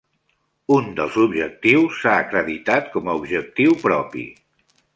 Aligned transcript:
Un 0.75 0.87
dels 0.99 1.17
objectius 1.23 1.99
s'ha 2.05 2.15
acreditat 2.23 2.89
com 2.95 3.11
a 3.11 3.15
objectiu 3.21 3.77
propi. 3.87 4.25